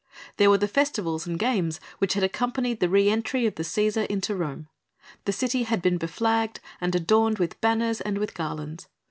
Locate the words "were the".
0.49-0.67